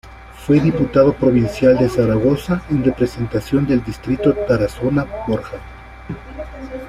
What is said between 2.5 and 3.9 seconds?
en representación del